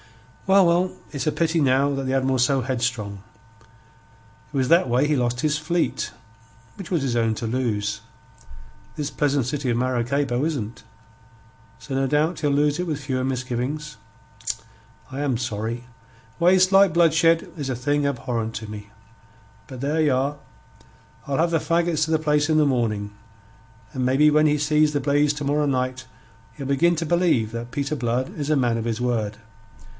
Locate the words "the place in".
22.11-22.57